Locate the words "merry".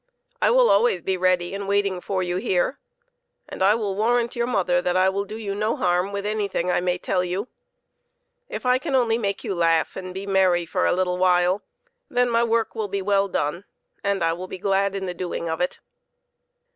10.25-10.65